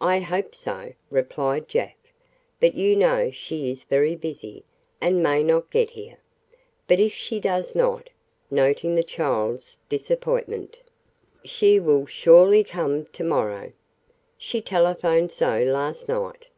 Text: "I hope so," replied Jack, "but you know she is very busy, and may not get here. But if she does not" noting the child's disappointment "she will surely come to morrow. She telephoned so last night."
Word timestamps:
"I 0.00 0.18
hope 0.18 0.56
so," 0.56 0.94
replied 1.08 1.68
Jack, 1.68 1.96
"but 2.58 2.74
you 2.74 2.96
know 2.96 3.30
she 3.30 3.70
is 3.70 3.84
very 3.84 4.16
busy, 4.16 4.64
and 5.00 5.22
may 5.22 5.44
not 5.44 5.70
get 5.70 5.90
here. 5.90 6.16
But 6.88 6.98
if 6.98 7.12
she 7.12 7.38
does 7.38 7.72
not" 7.72 8.10
noting 8.50 8.96
the 8.96 9.04
child's 9.04 9.78
disappointment 9.88 10.80
"she 11.44 11.78
will 11.78 12.06
surely 12.06 12.64
come 12.64 13.04
to 13.04 13.22
morrow. 13.22 13.70
She 14.36 14.60
telephoned 14.60 15.30
so 15.30 15.60
last 15.62 16.08
night." 16.08 16.48